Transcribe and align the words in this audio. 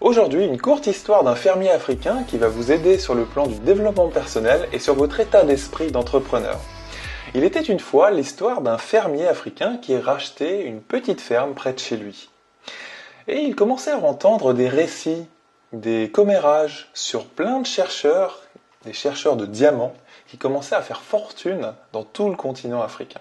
Aujourd'hui, 0.00 0.46
une 0.46 0.58
courte 0.58 0.86
histoire 0.86 1.24
d'un 1.24 1.34
fermier 1.34 1.68
africain 1.68 2.24
qui 2.26 2.38
va 2.38 2.48
vous 2.48 2.72
aider 2.72 2.98
sur 2.98 3.14
le 3.14 3.26
plan 3.26 3.46
du 3.46 3.58
développement 3.58 4.08
personnel 4.08 4.66
et 4.72 4.78
sur 4.78 4.94
votre 4.94 5.20
état 5.20 5.44
d'esprit 5.44 5.92
d'entrepreneur. 5.92 6.58
Il 7.34 7.44
était 7.44 7.60
une 7.60 7.80
fois 7.80 8.10
l'histoire 8.10 8.62
d'un 8.62 8.78
fermier 8.78 9.28
africain 9.28 9.76
qui 9.76 9.98
rachetait 9.98 10.62
une 10.62 10.80
petite 10.80 11.20
ferme 11.20 11.52
près 11.52 11.74
de 11.74 11.78
chez 11.78 11.98
lui. 11.98 12.30
Et 13.28 13.40
il 13.40 13.54
commençait 13.54 13.90
à 13.90 13.98
entendre 13.98 14.54
des 14.54 14.70
récits, 14.70 15.26
des 15.74 16.10
commérages 16.10 16.88
sur 16.94 17.26
plein 17.26 17.60
de 17.60 17.66
chercheurs, 17.66 18.40
des 18.86 18.94
chercheurs 18.94 19.36
de 19.36 19.44
diamants, 19.44 19.92
qui 20.28 20.38
commençaient 20.38 20.76
à 20.76 20.82
faire 20.82 21.02
fortune 21.02 21.74
dans 21.92 22.04
tout 22.04 22.30
le 22.30 22.36
continent 22.36 22.80
africain. 22.80 23.20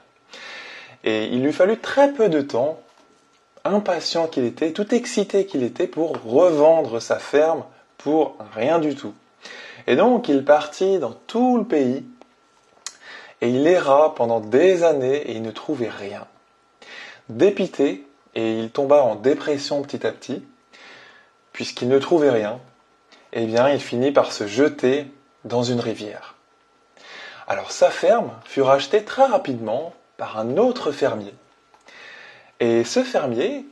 Et 1.04 1.26
il 1.26 1.44
lui 1.44 1.52
fallut 1.52 1.80
très 1.80 2.14
peu 2.14 2.30
de 2.30 2.40
temps 2.40 2.80
impatient 3.66 4.28
qu'il 4.28 4.46
était, 4.46 4.74
tout 4.74 4.94
excité 4.94 5.46
qu'il 5.46 5.64
était 5.64 5.88
pour 5.88 6.22
revendre 6.24 7.02
sa 7.02 7.20
ferme 7.20 7.64
pour 7.98 8.38
rien 8.54 8.80
du 8.80 8.96
tout. 8.96 9.14
Et 9.88 9.96
donc 9.96 10.28
il 10.30 10.46
partit 10.46 11.00
dans 11.00 11.14
tout 11.28 11.58
le 11.58 11.66
pays 11.66 12.06
et 13.42 13.50
il 13.50 13.66
erra 13.68 14.16
pendant 14.16 14.40
des 14.40 14.84
années 14.84 15.18
et 15.18 15.34
il 15.34 15.42
ne 15.42 15.52
trouvait 15.52 15.90
rien. 15.90 16.28
Dépité, 17.30 18.06
et 18.36 18.60
il 18.60 18.70
tomba 18.70 19.04
en 19.04 19.16
dépression 19.16 19.82
petit 19.82 20.06
à 20.06 20.12
petit, 20.12 20.44
puisqu'il 21.54 21.88
ne 21.88 22.00
trouvait 22.00 22.30
rien, 22.30 22.60
eh 23.34 23.46
bien 23.46 23.70
il 23.70 23.80
finit 23.80 24.12
par 24.12 24.32
se 24.32 24.48
jeter 24.48 25.08
dans 25.46 25.64
une 25.64 25.80
rivière. 25.80 26.36
Alors 27.48 27.72
sa 27.72 27.90
ferme 27.90 28.32
fut 28.46 28.62
rachetée 28.62 29.04
très 29.04 29.26
rapidement 29.26 29.94
par 30.18 30.38
un 30.38 30.58
autre 30.58 30.92
fermier 30.92 31.34
et 32.60 32.84
ce 32.84 33.04
fermier, 33.04 33.66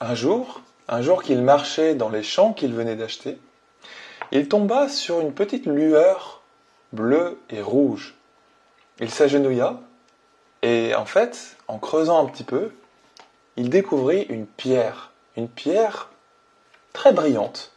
un 0.00 0.14
jour, 0.14 0.62
un 0.88 1.02
jour 1.02 1.22
qu'il 1.22 1.42
marchait 1.42 1.94
dans 1.94 2.08
les 2.08 2.22
champs 2.22 2.52
qu'il 2.52 2.74
venait 2.74 2.96
d'acheter, 2.96 3.38
il 4.32 4.48
tomba 4.48 4.88
sur 4.88 5.20
une 5.20 5.32
petite 5.32 5.66
lueur 5.66 6.42
bleue 6.92 7.38
et 7.50 7.60
rouge. 7.60 8.14
Il 9.00 9.10
s'agenouilla 9.10 9.80
et 10.62 10.94
en 10.94 11.04
fait, 11.04 11.56
en 11.68 11.78
creusant 11.78 12.24
un 12.24 12.28
petit 12.28 12.44
peu, 12.44 12.72
il 13.56 13.70
découvrit 13.70 14.22
une 14.28 14.46
pierre, 14.46 15.10
une 15.36 15.48
pierre 15.48 16.10
très 16.92 17.12
brillante. 17.12 17.72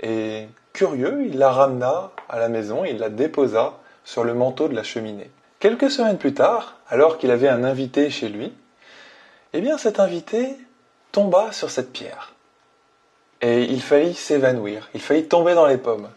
Et 0.00 0.48
curieux, 0.72 1.24
il 1.26 1.38
la 1.38 1.50
ramena 1.50 2.10
à 2.28 2.38
la 2.38 2.48
maison, 2.48 2.84
il 2.84 2.98
la 2.98 3.08
déposa 3.08 3.74
sur 4.04 4.24
le 4.24 4.34
manteau 4.34 4.68
de 4.68 4.74
la 4.74 4.82
cheminée. 4.82 5.30
Quelques 5.58 5.90
semaines 5.90 6.18
plus 6.18 6.34
tard, 6.34 6.76
alors 6.88 7.18
qu'il 7.18 7.30
avait 7.30 7.48
un 7.48 7.64
invité 7.64 8.10
chez 8.10 8.28
lui, 8.28 8.52
eh 9.52 9.60
bien 9.60 9.78
cet 9.78 10.00
invité 10.00 10.56
tomba 11.12 11.52
sur 11.52 11.70
cette 11.70 11.92
pierre. 11.92 12.34
Et 13.40 13.62
il 13.62 13.80
faillit 13.80 14.14
s'évanouir, 14.14 14.88
il 14.94 15.00
faillit 15.00 15.28
tomber 15.28 15.54
dans 15.54 15.66
les 15.66 15.78
pommes. 15.78 16.10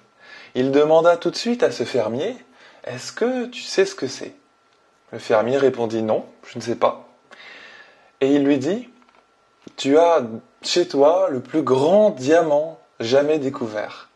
Il 0.55 0.71
demanda 0.71 1.17
tout 1.17 1.31
de 1.31 1.35
suite 1.35 1.63
à 1.63 1.71
ce 1.71 1.83
fermier, 1.83 2.35
Est-ce 2.83 3.13
que 3.13 3.45
tu 3.45 3.61
sais 3.61 3.85
ce 3.85 3.95
que 3.95 4.07
c'est? 4.07 4.33
Le 5.11 5.19
fermier 5.19 5.57
répondit 5.57 6.01
Non, 6.01 6.25
je 6.47 6.57
ne 6.57 6.63
sais 6.63 6.75
pas. 6.75 7.07
Et 8.21 8.33
il 8.33 8.43
lui 8.43 8.57
dit, 8.57 8.89
Tu 9.77 9.97
as 9.97 10.23
chez 10.61 10.87
toi 10.87 11.27
le 11.29 11.41
plus 11.41 11.61
grand 11.61 12.09
diamant 12.09 12.79
jamais 12.99 13.39
découvert. 13.39 14.09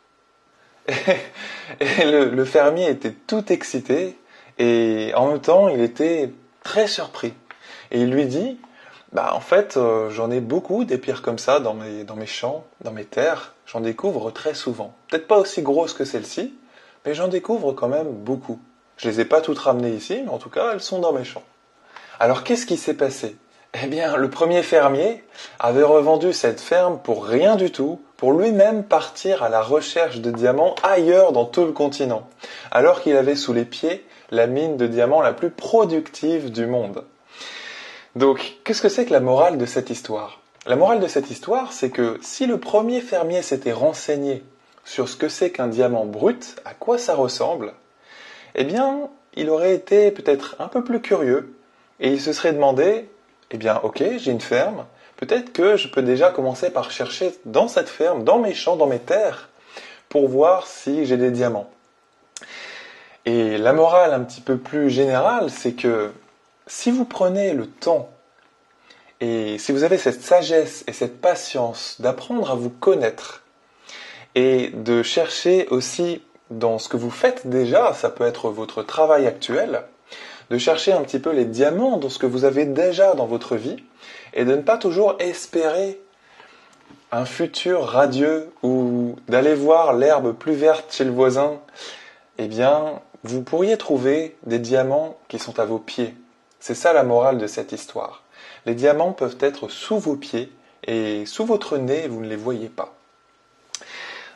Et, 1.80 2.06
le, 2.06 2.30
le 2.30 2.46
fermier 2.46 2.90
était 2.90 3.12
tout 3.12 3.52
excité 3.52 4.16
et 4.60 5.12
en 5.16 5.28
même 5.30 5.42
temps 5.42 5.68
il 5.68 5.82
était 5.82 6.32
très 6.64 6.88
surpris. 6.88 7.34
Et 7.92 8.02
il 8.02 8.12
lui 8.12 8.26
dit, 8.26 8.60
bah, 9.12 9.32
en 9.34 9.40
fait, 9.40 9.78
euh, 9.78 10.10
j'en 10.10 10.32
ai 10.32 10.42
beaucoup 10.42 10.84
des 10.84 10.98
pierres 10.98 11.22
comme 11.22 11.40
ça 11.40 11.60
dans 11.60 11.74
mes, 11.74 12.26
champs, 12.26 12.66
dans 12.82 12.92
mes 12.92 13.06
terres. 13.06 13.54
J'en 13.66 13.80
découvre 13.80 14.32
très 14.32 14.54
souvent. 14.54 14.94
Peut-être 15.08 15.28
pas 15.28 15.38
aussi 15.38 15.62
grosses 15.62 15.94
que 15.94 16.06
celle-ci, 16.06 16.54
mais 17.06 17.14
j'en 17.14 17.28
découvre 17.28 17.72
quand 17.74 17.88
même 17.88 18.12
beaucoup. 18.12 18.60
Je 18.98 19.10
les 19.10 19.22
ai 19.22 19.26
pas 19.26 19.42
toutes 19.42 19.60
ramenées 19.60 19.94
ici, 19.94 20.22
mais 20.24 20.32
en 20.32 20.38
tout 20.38 20.50
cas, 20.50 20.72
elles 20.74 20.82
sont 20.82 21.00
dans 21.00 21.14
mes 21.14 21.24
champs. 21.24 21.44
Alors, 22.20 22.44
qu'est-ce 22.44 22.66
qui 22.66 22.78
s'est 22.78 22.94
passé? 22.94 23.36
Eh 23.84 23.88
bien, 23.88 24.16
le 24.16 24.30
premier 24.30 24.64
fermier 24.64 25.24
avait 25.60 25.84
revendu 25.84 26.32
cette 26.32 26.62
ferme 26.62 27.00
pour 27.04 27.26
rien 27.26 27.58
du 27.58 27.72
tout, 27.72 28.00
pour 28.16 28.32
lui-même 28.32 28.84
partir 28.84 29.44
à 29.44 29.50
la 29.50 29.62
recherche 29.62 30.20
de 30.20 30.32
diamants 30.32 30.76
ailleurs 30.82 31.34
dans 31.34 31.46
tout 31.46 31.66
le 31.66 31.74
continent, 31.74 32.28
alors 32.72 33.02
qu'il 33.02 33.18
avait 33.18 33.36
sous 33.36 33.52
les 33.52 33.66
pieds 33.66 34.06
la 34.32 34.48
mine 34.48 34.78
de 34.78 34.88
diamants 34.88 35.22
la 35.22 35.34
plus 35.34 35.50
productive 35.50 36.52
du 36.52 36.66
monde. 36.66 37.04
Donc, 38.16 38.56
qu'est-ce 38.64 38.82
que 38.82 38.88
c'est 38.88 39.06
que 39.06 39.12
la 39.12 39.20
morale 39.20 39.58
de 39.58 39.66
cette 39.66 39.90
histoire? 39.90 40.40
La 40.66 40.78
morale 40.78 41.02
de 41.02 41.08
cette 41.08 41.30
histoire, 41.30 41.74
c'est 41.74 41.90
que 41.90 42.18
si 42.22 42.48
le 42.48 42.58
premier 42.58 43.02
fermier 43.02 43.42
s'était 43.42 43.74
renseigné 43.74 44.42
sur 44.86 45.10
ce 45.10 45.18
que 45.18 45.28
c'est 45.28 45.52
qu'un 45.52 45.68
diamant 45.68 46.06
brut, 46.06 46.56
à 46.64 46.74
quoi 46.74 46.98
ça 46.98 47.14
ressemble, 47.14 47.74
eh 48.56 48.64
bien, 48.64 49.10
il 49.36 49.50
aurait 49.50 49.76
été 49.76 50.12
peut-être 50.12 50.56
un 50.60 50.70
peu 50.70 50.82
plus 50.82 51.02
curieux 51.02 51.54
et 52.00 52.10
il 52.10 52.22
se 52.22 52.32
serait 52.32 52.54
demandé, 52.54 53.10
eh 53.52 53.58
bien, 53.58 53.82
ok, 53.84 54.02
j'ai 54.18 54.32
une 54.32 54.40
ferme, 54.40 54.86
peut-être 55.18 55.52
que 55.52 55.76
je 55.76 55.90
peux 55.90 56.02
déjà 56.02 56.32
commencer 56.32 56.70
par 56.70 56.92
chercher 56.92 57.36
dans 57.44 57.68
cette 57.68 57.90
ferme, 57.90 58.24
dans 58.24 58.40
mes 58.40 58.54
champs, 58.54 58.78
dans 58.78 58.88
mes 58.88 59.00
terres, 59.00 59.50
pour 60.08 60.30
voir 60.30 60.68
si 60.68 61.06
j'ai 61.06 61.18
des 61.18 61.32
diamants. 61.32 61.70
Et 63.26 63.58
la 63.58 63.74
morale 63.74 64.14
un 64.14 64.22
petit 64.22 64.42
peu 64.42 64.58
plus 64.58 64.90
générale, 64.90 65.50
c'est 65.50 65.74
que 65.74 66.12
si 66.68 66.92
vous 66.92 67.06
prenez 67.06 67.54
le 67.54 67.68
temps 67.68 68.10
et 69.22 69.58
si 69.58 69.72
vous 69.72 69.84
avez 69.84 69.98
cette 69.98 70.22
sagesse 70.22 70.84
et 70.88 70.94
cette 70.94 71.22
patience 71.22 71.98
d'apprendre 72.00 72.52
à 72.52 72.56
vous 72.56 72.70
connaître 72.70 73.44
et 74.36 74.70
de 74.70 75.04
chercher 75.04 75.68
aussi 75.70 76.22
dans 76.50 76.78
ce 76.78 76.90
que 76.90 76.98
vous 76.98 77.10
faites 77.10 77.48
déjà, 77.48 77.94
ça 77.94 78.10
peut 78.10 78.26
être 78.26 78.50
votre 78.50 78.84
travail 78.84 79.26
actuel, 79.26 79.84
de 80.50 80.58
chercher 80.58 80.92
un 80.92 81.02
petit 81.02 81.20
peu 81.20 81.32
les 81.32 81.46
diamants 81.46 81.98
dans 81.98 82.10
ce 82.10 82.20
que 82.20 82.26
vous 82.26 82.46
avez 82.46 82.66
déjà 82.66 83.14
dans 83.14 83.26
votre 83.26 83.56
vie 83.56 83.78
et 84.34 84.46
de 84.46 84.56
ne 84.56 84.62
pas 84.62 84.78
toujours 84.78 85.16
espérer 85.20 86.00
un 87.12 87.26
futur 87.26 87.86
radieux 87.86 88.52
ou 88.62 89.16
d'aller 89.28 89.56
voir 89.56 89.94
l'herbe 89.94 90.34
plus 90.34 90.54
verte 90.54 90.94
chez 90.94 91.06
le 91.06 91.12
voisin, 91.12 91.62
eh 92.38 92.48
bien, 92.48 93.02
vous 93.24 93.42
pourriez 93.42 93.78
trouver 93.78 94.36
des 94.46 94.60
diamants 94.60 95.18
qui 95.30 95.40
sont 95.40 95.60
à 95.60 95.66
vos 95.66 95.80
pieds. 95.80 96.14
C'est 96.68 96.74
ça 96.74 96.94
la 96.94 97.04
morale 97.04 97.38
de 97.38 97.46
cette 97.46 97.74
histoire. 97.74 98.24
Les 98.66 98.74
diamants 98.74 99.12
peuvent 99.12 99.38
être 99.40 99.70
sous 99.70 100.00
vos 100.00 100.16
pieds 100.16 100.52
et 100.88 101.28
sous 101.28 101.46
votre 101.46 101.78
nez, 101.78 102.08
vous 102.08 102.22
ne 102.22 102.28
les 102.28 102.36
voyez 102.36 102.70
pas. 102.70 102.96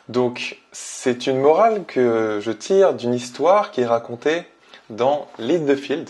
Donc, 0.08 0.60
c'est 0.70 1.26
une 1.26 1.40
morale 1.40 1.84
que 1.86 2.38
je 2.40 2.52
tire 2.52 2.94
d'une 2.94 3.14
histoire 3.14 3.72
qui 3.72 3.80
est 3.80 3.86
racontée 3.86 4.44
dans 4.90 5.26
Lead 5.40 5.66
the 5.66 5.74
Field. 5.74 6.08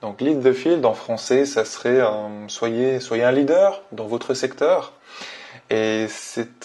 Donc, 0.00 0.22
Lead 0.22 0.42
the 0.42 0.54
Field 0.54 0.86
en 0.86 0.94
français, 0.94 1.44
ça 1.44 1.66
serait 1.66 2.00
soyez, 2.48 2.98
soyez 2.98 3.24
un 3.24 3.32
leader 3.32 3.82
dans 3.92 4.06
votre 4.06 4.32
secteur. 4.32 4.94
Et 5.68 6.06
c'est 6.08 6.64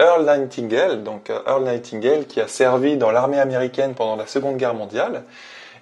Earl 0.00 0.24
Nightingale, 0.24 1.02
donc 1.02 1.28
euh, 1.28 1.38
Earl 1.46 1.64
Nightingale 1.64 2.26
qui 2.26 2.40
a 2.40 2.48
servi 2.48 2.96
dans 2.96 3.10
l'armée 3.10 3.38
américaine 3.38 3.92
pendant 3.92 4.16
la 4.16 4.26
Seconde 4.26 4.56
Guerre 4.56 4.72
mondiale 4.72 5.22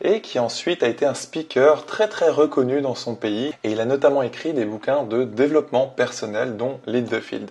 et 0.01 0.21
qui 0.21 0.39
ensuite 0.39 0.83
a 0.83 0.89
été 0.89 1.07
un 1.07 1.15
speaker 1.15 1.87
très 1.87 2.09
très 2.09 2.31
reconnu 2.31 2.81
dans 2.81 2.95
son 2.95 3.15
pays 3.15 3.53
et 3.65 3.73
il 3.73 3.81
a 3.81 3.85
notamment 3.85 4.23
écrit 4.23 4.53
des 4.53 4.65
bouquins 4.65 5.05
de 5.05 5.25
développement 5.25 5.87
personnel 5.87 6.57
dont 6.57 6.81
Lead 6.87 7.09
the 7.09 7.21
Field. 7.21 7.51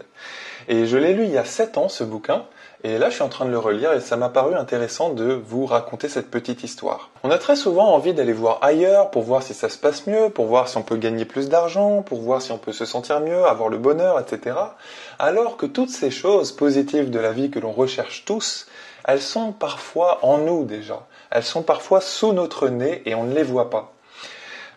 Et 0.68 0.86
je 0.86 0.98
l'ai 0.98 1.14
lu 1.14 1.24
il 1.24 1.32
y 1.32 1.38
a 1.38 1.46
7 1.46 1.78
ans 1.78 1.90
ce 1.90 2.04
bouquin 2.04 2.46
et 2.86 2.98
là, 2.98 3.10
je 3.10 3.16
suis 3.16 3.24
en 3.24 3.30
train 3.30 3.44
de 3.44 3.52
le 3.52 3.58
relire 3.58 3.92
et 3.92 4.00
ça 4.00 4.16
m'a 4.16 4.30
paru 4.30 4.56
intéressant 4.56 5.10
de 5.10 5.34
vous 5.34 5.66
raconter 5.66 6.08
cette 6.08 6.32
petite 6.32 6.64
histoire. 6.64 7.10
On 7.24 7.30
a 7.30 7.38
très 7.38 7.58
souvent 7.58 7.94
envie 7.94 8.14
d'aller 8.14 8.32
voir 8.32 8.60
ailleurs 8.62 9.12
pour 9.12 9.24
voir 9.24 9.44
si 9.44 9.54
ça 9.54 9.68
se 9.68 9.78
passe 9.78 10.08
mieux, 10.08 10.30
pour 10.30 10.46
voir 10.46 10.70
si 10.70 10.78
on 10.78 10.82
peut 10.82 10.96
gagner 10.96 11.26
plus 11.26 11.50
d'argent, 11.50 12.04
pour 12.04 12.22
voir 12.22 12.42
si 12.42 12.54
on 12.54 12.58
peut 12.58 12.72
se 12.72 12.86
sentir 12.86 13.20
mieux, 13.20 13.44
avoir 13.44 13.68
le 13.68 13.78
bonheur, 13.78 14.18
etc. 14.18 14.56
Alors 15.18 15.58
que 15.58 15.66
toutes 15.66 15.90
ces 15.90 16.10
choses 16.10 16.54
positives 16.54 17.10
de 17.10 17.20
la 17.20 17.34
vie 17.34 17.50
que 17.50 17.60
l'on 17.60 17.74
recherche 17.74 18.24
tous, 18.24 18.68
elles 19.04 19.22
sont 19.22 19.52
parfois 19.52 20.20
en 20.22 20.38
nous 20.38 20.64
déjà. 20.64 21.06
Elles 21.32 21.44
sont 21.44 21.64
parfois 21.64 22.02
sous 22.02 22.34
notre 22.34 22.70
nez 22.70 23.02
et 23.06 23.16
on 23.16 23.24
ne 23.24 23.36
les 23.36 23.44
voit 23.44 23.70
pas. 23.70 23.94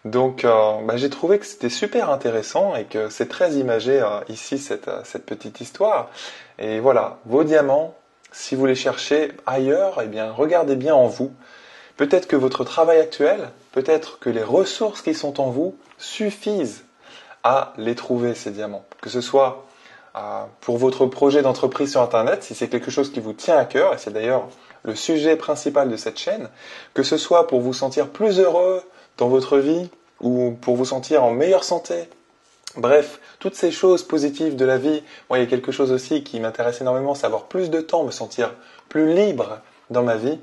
Donc 0.04 0.44
euh, 0.44 0.80
bah, 0.84 0.96
j'ai 0.96 1.10
trouvé 1.10 1.38
que 1.38 1.46
c'était 1.46 1.68
super 1.68 2.10
intéressant 2.10 2.74
et 2.74 2.84
que 2.84 3.08
c'est 3.08 3.28
très 3.28 3.52
imagé 3.52 4.00
euh, 4.00 4.20
ici 4.28 4.58
cette, 4.58 4.88
euh, 4.88 5.00
cette, 5.04 5.24
petite 5.24 5.60
histoire. 5.60 6.10
Et 6.58 6.80
voilà, 6.80 7.18
vos 7.24 7.44
diamants, 7.44 7.94
si 8.32 8.56
vous 8.56 8.66
les 8.66 8.74
cherchez 8.74 9.32
ailleurs, 9.46 10.00
eh 10.02 10.08
bien 10.08 10.32
regardez 10.32 10.74
bien 10.74 10.94
en 10.94 11.06
vous. 11.06 11.32
Peut-être 11.96 12.26
que 12.26 12.36
votre 12.36 12.64
travail 12.64 12.98
actuel, 12.98 13.50
peut-être 13.70 14.18
que 14.18 14.28
les 14.28 14.42
ressources 14.42 15.02
qui 15.02 15.14
sont 15.14 15.40
en 15.40 15.50
vous 15.50 15.76
suffisent 15.98 16.84
à 17.44 17.72
les 17.76 17.94
trouver 17.94 18.34
ces 18.34 18.50
diamants. 18.50 18.84
Que 19.00 19.10
ce 19.10 19.20
soit 19.20 19.66
pour 20.60 20.76
votre 20.76 21.06
projet 21.06 21.42
d'entreprise 21.42 21.92
sur 21.92 22.02
Internet, 22.02 22.42
si 22.42 22.54
c'est 22.54 22.68
quelque 22.68 22.90
chose 22.90 23.10
qui 23.10 23.20
vous 23.20 23.32
tient 23.32 23.56
à 23.56 23.64
cœur, 23.64 23.94
et 23.94 23.98
c'est 23.98 24.12
d'ailleurs 24.12 24.48
le 24.84 24.94
sujet 24.94 25.36
principal 25.36 25.90
de 25.90 25.96
cette 25.96 26.18
chaîne, 26.18 26.48
que 26.94 27.02
ce 27.02 27.16
soit 27.16 27.46
pour 27.46 27.60
vous 27.60 27.74
sentir 27.74 28.08
plus 28.08 28.40
heureux 28.40 28.82
dans 29.18 29.28
votre 29.28 29.58
vie 29.58 29.90
ou 30.20 30.56
pour 30.60 30.76
vous 30.76 30.84
sentir 30.84 31.24
en 31.24 31.30
meilleure 31.30 31.64
santé, 31.64 32.08
Bref, 32.76 33.20
toutes 33.38 33.54
ces 33.54 33.70
choses 33.70 34.02
positives 34.02 34.56
de 34.56 34.64
la 34.64 34.78
vie, 34.78 35.02
moi 35.28 35.38
il 35.38 35.42
y 35.42 35.46
a 35.46 35.50
quelque 35.50 35.72
chose 35.72 35.92
aussi 35.92 36.24
qui 36.24 36.40
m'intéresse 36.40 36.80
énormément, 36.80 37.14
c'est 37.14 37.26
avoir 37.26 37.44
plus 37.44 37.68
de 37.68 37.82
temps, 37.82 38.04
me 38.04 38.10
sentir 38.10 38.54
plus 38.88 39.12
libre 39.12 39.60
dans 39.90 40.02
ma 40.02 40.16
vie. 40.16 40.40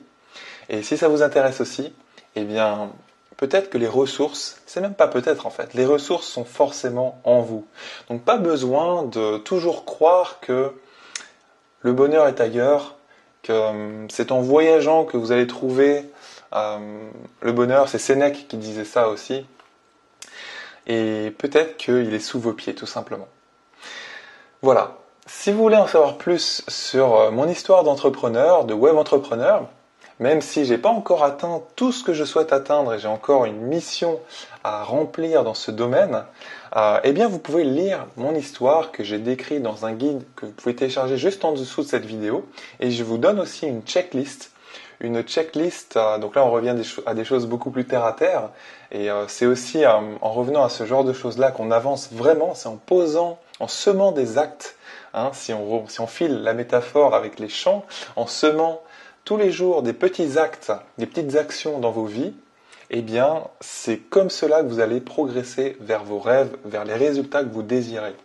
Et 0.69 0.83
si 0.83 0.95
ça 0.95 1.07
vous 1.07 1.23
intéresse 1.23 1.59
aussi, 1.59 1.91
eh 2.35 2.43
bien, 2.43 2.91
peut-être 3.37 3.71
que 3.71 3.79
les 3.79 3.87
ressources, 3.87 4.61
c'est 4.67 4.79
même 4.79 4.93
pas 4.93 5.07
peut-être 5.07 5.47
en 5.47 5.49
fait, 5.49 5.73
les 5.73 5.87
ressources 5.87 6.27
sont 6.27 6.45
forcément 6.45 7.19
en 7.23 7.41
vous. 7.41 7.65
Donc 8.09 8.21
pas 8.23 8.37
besoin 8.37 9.03
de 9.03 9.39
toujours 9.39 9.85
croire 9.85 10.39
que 10.39 10.71
le 11.81 11.93
bonheur 11.93 12.27
est 12.27 12.41
ailleurs, 12.41 12.95
euh, 13.49 14.05
c'est 14.09 14.31
en 14.31 14.41
voyageant 14.41 15.05
que 15.05 15.17
vous 15.17 15.31
allez 15.31 15.47
trouver 15.47 16.05
euh, 16.53 17.09
le 17.41 17.51
bonheur. 17.51 17.89
C'est 17.89 17.99
Sénèque 17.99 18.47
qui 18.47 18.57
disait 18.57 18.85
ça 18.85 19.09
aussi. 19.09 19.45
Et 20.87 21.33
peut-être 21.37 21.77
qu'il 21.77 22.13
est 22.13 22.19
sous 22.19 22.39
vos 22.39 22.53
pieds 22.53 22.75
tout 22.75 22.85
simplement. 22.85 23.27
Voilà. 24.61 24.97
Si 25.25 25.51
vous 25.51 25.59
voulez 25.59 25.77
en 25.77 25.87
savoir 25.87 26.17
plus 26.17 26.63
sur 26.67 27.15
euh, 27.15 27.31
mon 27.31 27.47
histoire 27.47 27.83
d'entrepreneur, 27.83 28.65
de 28.65 28.73
web 28.73 28.97
entrepreneur, 28.97 29.67
même 30.19 30.41
si 30.41 30.65
j'ai 30.65 30.77
pas 30.77 30.89
encore 30.89 31.23
atteint 31.23 31.61
tout 31.75 31.91
ce 31.91 32.03
que 32.03 32.13
je 32.13 32.23
souhaite 32.25 32.53
atteindre 32.53 32.93
et 32.93 32.99
j'ai 32.99 33.07
encore 33.07 33.45
une 33.45 33.61
mission 33.61 34.19
à 34.63 34.83
remplir 34.83 35.43
dans 35.43 35.53
ce 35.53 35.71
domaine, 35.71 36.23
euh, 36.75 36.99
eh 37.03 37.11
bien 37.13 37.27
vous 37.27 37.39
pouvez 37.39 37.63
lire 37.63 38.05
mon 38.17 38.35
histoire 38.35 38.91
que 38.91 39.03
j'ai 39.03 39.17
décrit 39.17 39.59
dans 39.59 39.85
un 39.85 39.93
guide 39.93 40.23
que 40.35 40.45
vous 40.45 40.51
pouvez 40.51 40.75
télécharger 40.75 41.17
juste 41.17 41.45
en 41.45 41.53
dessous 41.53 41.83
de 41.83 41.87
cette 41.87 42.05
vidéo 42.05 42.45
et 42.79 42.91
je 42.91 43.03
vous 43.03 43.17
donne 43.17 43.39
aussi 43.39 43.65
une 43.65 43.81
checklist 43.81 44.51
une 45.01 45.21
checklist. 45.23 45.97
Euh, 45.97 46.17
donc 46.17 46.35
là, 46.35 46.45
on 46.45 46.51
revient 46.51 46.75
à 47.05 47.13
des 47.13 47.23
choses 47.23 47.47
beaucoup 47.47 47.71
plus 47.71 47.85
terre 47.85 48.03
à 48.05 48.13
terre. 48.13 48.49
Et 48.91 49.09
euh, 49.09 49.27
c'est 49.27 49.45
aussi 49.45 49.85
en 49.85 50.31
revenant 50.33 50.63
à 50.63 50.69
ce 50.69 50.85
genre 50.85 51.03
de 51.03 51.13
choses-là 51.13 51.51
qu'on 51.51 51.71
avance 51.71 52.09
vraiment. 52.11 52.53
C'est 52.55 52.67
en 52.67 52.77
posant, 52.77 53.39
en 53.59 53.67
semant 53.67 54.11
des 54.11 54.37
actes. 54.37 54.75
Hein, 55.13 55.31
si, 55.33 55.53
on, 55.53 55.87
si 55.87 56.01
on 56.01 56.07
file 56.07 56.43
la 56.43 56.53
métaphore 56.53 57.15
avec 57.15 57.39
les 57.39 57.49
champs, 57.49 57.83
en 58.15 58.27
semant 58.27 58.81
tous 59.29 59.37
les 59.37 59.51
jours 59.51 59.83
des 59.83 59.93
petits 59.93 60.39
actes, 60.39 60.71
des 60.97 61.05
petites 61.05 61.35
actions 61.35 61.77
dans 61.77 61.91
vos 61.91 62.05
vies, 62.05 62.33
eh 62.89 63.03
bien, 63.03 63.43
c'est 63.61 63.97
comme 63.97 64.31
cela 64.31 64.63
que 64.63 64.67
vous 64.67 64.79
allez 64.79 65.01
progresser 65.01 65.77
vers 65.81 66.03
vos 66.03 66.17
rêves, 66.17 66.57
vers 66.65 66.83
les 66.83 66.95
résultats 66.95 67.43
que 67.43 67.53
vous 67.53 67.61
désirez. 67.61 68.15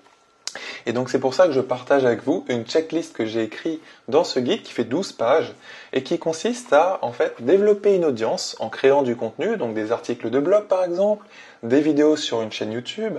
Et 0.87 0.95
donc 0.95 1.11
c'est 1.11 1.19
pour 1.19 1.35
ça 1.35 1.47
que 1.47 1.53
je 1.53 1.61
partage 1.61 2.07
avec 2.07 2.23
vous 2.23 2.47
une 2.49 2.65
checklist 2.65 3.15
que 3.15 3.27
j'ai 3.27 3.43
écrite 3.43 3.83
dans 4.09 4.25
ce 4.25 4.41
guide 4.41 4.63
qui 4.63 4.73
fait 4.73 4.85
12 4.85 5.13
pages 5.13 5.53
et 5.93 6.03
qui 6.03 6.19
consiste 6.19 6.73
à 6.73 7.01
en 7.03 7.13
fait 7.13 7.35
développer 7.41 7.97
une 7.97 8.07
audience 8.07 8.57
en 8.59 8.71
créant 8.71 9.03
du 9.03 9.15
contenu, 9.15 9.59
donc 9.59 9.75
des 9.75 9.93
articles 9.93 10.31
de 10.31 10.41
blog 10.41 10.69
par 10.69 10.85
exemple, 10.85 11.27
des 11.63 11.83
vidéos 11.83 12.17
sur 12.17 12.41
une 12.41 12.51
chaîne 12.51 12.73
YouTube 12.73 13.19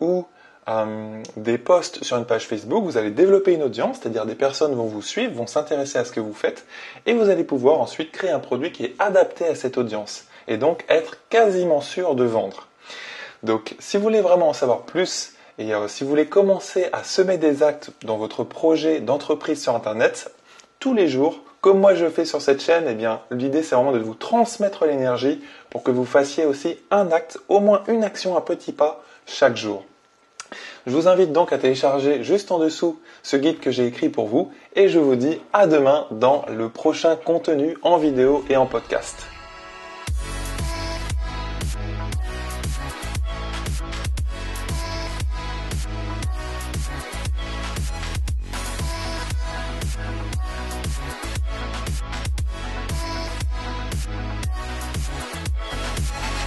ou 0.00 0.26
euh, 0.68 1.22
des 1.36 1.58
posts 1.58 2.02
sur 2.02 2.16
une 2.16 2.24
page 2.24 2.46
Facebook, 2.46 2.84
vous 2.84 2.96
allez 2.96 3.10
développer 3.10 3.52
une 3.52 3.62
audience, 3.62 3.98
c'est-à-dire 4.00 4.26
des 4.26 4.34
personnes 4.34 4.74
vont 4.74 4.86
vous 4.86 5.02
suivre, 5.02 5.32
vont 5.32 5.46
s'intéresser 5.46 5.98
à 5.98 6.04
ce 6.04 6.10
que 6.10 6.20
vous 6.20 6.34
faites, 6.34 6.66
et 7.06 7.12
vous 7.12 7.28
allez 7.28 7.44
pouvoir 7.44 7.80
ensuite 7.80 8.10
créer 8.10 8.30
un 8.30 8.40
produit 8.40 8.72
qui 8.72 8.84
est 8.84 8.94
adapté 8.98 9.46
à 9.46 9.54
cette 9.54 9.78
audience, 9.78 10.24
et 10.48 10.56
donc 10.56 10.84
être 10.88 11.18
quasiment 11.28 11.80
sûr 11.80 12.16
de 12.16 12.24
vendre. 12.24 12.66
Donc 13.42 13.76
si 13.78 13.96
vous 13.96 14.02
voulez 14.02 14.20
vraiment 14.20 14.48
en 14.48 14.52
savoir 14.52 14.82
plus, 14.82 15.34
et 15.58 15.72
euh, 15.72 15.88
si 15.88 16.04
vous 16.04 16.10
voulez 16.10 16.26
commencer 16.26 16.88
à 16.92 17.04
semer 17.04 17.38
des 17.38 17.62
actes 17.62 17.90
dans 18.02 18.16
votre 18.16 18.42
projet 18.44 19.00
d'entreprise 19.00 19.62
sur 19.62 19.74
Internet, 19.74 20.32
tous 20.80 20.94
les 20.94 21.08
jours, 21.08 21.40
comme 21.60 21.78
moi 21.78 21.94
je 21.94 22.08
fais 22.08 22.24
sur 22.24 22.42
cette 22.42 22.60
chaîne, 22.60 22.86
eh 22.88 22.94
bien 22.94 23.20
l'idée 23.30 23.62
c'est 23.62 23.74
vraiment 23.76 23.92
de 23.92 23.98
vous 23.98 24.14
transmettre 24.14 24.84
l'énergie 24.84 25.40
pour 25.70 25.82
que 25.82 25.90
vous 25.90 26.04
fassiez 26.04 26.44
aussi 26.44 26.78
un 26.90 27.12
acte, 27.12 27.38
au 27.48 27.60
moins 27.60 27.84
une 27.86 28.04
action, 28.04 28.36
un 28.36 28.40
petit 28.40 28.72
pas 28.72 29.02
chaque 29.26 29.56
jour. 29.56 29.84
Je 30.86 30.92
vous 30.92 31.08
invite 31.08 31.32
donc 31.32 31.52
à 31.52 31.58
télécharger 31.58 32.22
juste 32.22 32.52
en 32.52 32.58
dessous 32.58 33.00
ce 33.24 33.36
guide 33.36 33.58
que 33.58 33.72
j'ai 33.72 33.86
écrit 33.86 34.08
pour 34.08 34.28
vous 34.28 34.52
et 34.76 34.88
je 34.88 35.00
vous 35.00 35.16
dis 35.16 35.40
à 35.52 35.66
demain 35.66 36.06
dans 36.12 36.44
le 36.48 36.68
prochain 36.68 37.16
contenu 37.16 37.76
en 37.82 37.96
vidéo 37.96 38.44
et 38.48 38.56
en 38.56 38.66
podcast. 38.66 39.26